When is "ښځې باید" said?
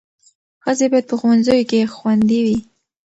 0.63-1.05